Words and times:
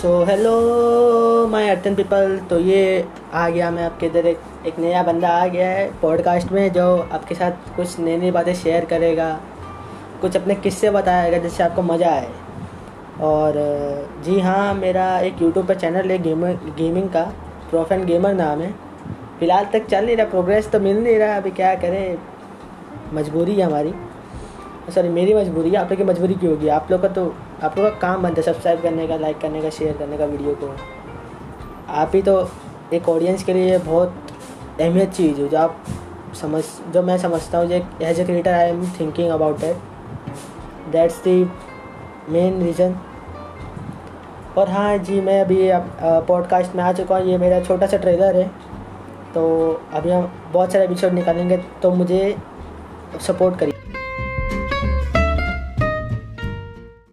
So 0.00 0.24
hello 0.24 0.52
my 1.46 1.68
earthen 1.68 1.94
people 1.94 2.38
तो 2.50 2.58
ये 2.58 3.08
आ 3.32 3.48
गया 3.48 3.70
मैं 3.70 3.84
आपके 3.84 4.06
इधर 4.06 4.26
एक 4.26 4.38
एक 4.66 4.78
नया 4.78 5.02
बंदा 5.02 5.28
आ 5.28 5.46
गया 5.46 5.68
है 5.68 6.00
पॉडकास्ट 6.00 6.52
में 6.52 6.72
जो 6.72 7.08
आपके 7.12 7.34
साथ 7.34 7.76
कुछ 7.76 7.98
नई 7.98 8.16
नई 8.16 8.30
बातें 8.30 8.54
शेयर 8.54 8.84
करेगा। 8.84 9.40
कुछ 10.20 10.36
अपने 10.36 10.54
किस्से 10.54 10.90
बताएगा 10.90 11.38
जिससे 11.38 11.62
आपको 11.62 11.82
मज़ा 11.82 12.10
आए। 12.10 12.28
और, 13.20 13.52
जी 14.24 14.40
हाँ 14.40 14.74
मेरा 14.74 15.18
एक 15.20 15.42
यूट्यूब 15.42 15.66
पर 15.66 15.74
चैनल 15.74 16.10
है 16.10 16.18
गेमर 16.18 16.52
गेमिंग 16.52 17.08
का। 17.08 17.24
प्रोफ 17.70 17.92
एंड 17.92 18.04
गेमर 18.04 18.34
नाम 18.34 18.60
है। 18.60 18.72
फ़िलहाल 19.38 19.64
तक 19.64 19.86
चल 19.86 20.06
नहीं 20.06 20.16
रहा 20.16 20.26
प्रोग्रेस 20.26 20.70
तो 20.70 20.80
मिल 20.80 21.04
नहीं 21.04 21.18
रहा। 21.18 21.36
अभी 21.36 21.50
क्या 21.50 21.74
करें? 21.74 22.18
मजबूरी 23.12 23.54
है 23.54 23.66
हमारी। 23.66 23.94
सॉरी, 24.90 25.08
मेरी 25.08 25.34
मजबूरी 25.34 25.70
है, 25.70 25.76
आप 25.76 25.90
लोग 25.90 25.98
की 25.98 26.04
मजबूरी 26.04 26.34
क्यों 26.34 26.52
होगी? 26.52 26.68
आप 26.68 26.90
लोग 26.90 27.02
का 27.02 27.08
तो 27.08 27.24
आप 27.62 27.78
लोग 27.78 27.86
का 27.86 27.98
काम 27.98 28.22
बनता 28.22 28.40
है 28.40 28.42
सब्सक्राइब 28.44 28.82
करने 28.82 29.06
का 29.06 29.16
लाइक 29.16 29.38
करने 29.38 29.62
का 29.62 29.70
शेयर 29.70 29.96
करने 29.96 30.18
का 30.18 30.24
वीडियो 30.26 30.54
को। 30.54 30.74
आप 31.92 32.10
ही 32.14 32.22
तो 32.22 32.48
एक 32.94 33.08
ऑडियंस 33.08 33.44
के 33.44 33.54
लिए 33.54 33.78
बहुत 33.78 34.14
अहमियत 34.80 35.10
चीज़ 35.10 35.40
हो, 35.40 35.46
जो 35.48 35.58
आप 35.58 35.84
समझ, 36.40 36.62
जो 36.92 37.02
मैं 37.02 37.18
समझता 37.18 37.58
हूँ, 37.58 37.66
जो 37.66 37.74
as 38.02 38.20
a 38.20 38.24
creator 38.24 38.52
I 38.52 38.68
am 38.68 38.84
thinking 39.00 39.30
about 39.30 39.58
that 39.60 39.76
that's 40.92 41.22
the 41.24 41.44
main 42.28 42.62
reason 42.62 42.94
और 44.58 44.68
हाँ 44.68 44.96
जी, 44.98 45.20
मैं 45.20 45.40
अभी 45.40 45.68
पॉडकास्ट 46.26 46.74
में 46.76 46.82
आ 46.84 46.92
चुका 46.92 47.16
हूँ, 47.16 47.26
ये 47.26 47.38
मेरा 47.38 47.60
छोटा 47.60 47.86
सा 47.86 47.96
ट्रेलर 47.96 48.36
है। 48.36 48.50
तो 49.34 49.42
अभी 49.94 50.10
हम 50.10 50.30
बहुत 50.52 50.72
सारे 50.72 50.84
एपिसोड 50.84 51.12
निकालेंगे 51.12 51.56
तो 51.82 51.90
मुझे 51.92 52.36
सपोर्ट 53.20 53.58
करिए। 53.58 53.79